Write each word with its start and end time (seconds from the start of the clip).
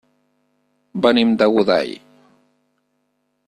Venim 1.07 1.35
de 1.43 1.49
Godall. 1.57 1.95